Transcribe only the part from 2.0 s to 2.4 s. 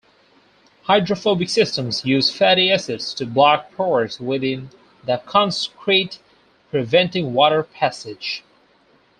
use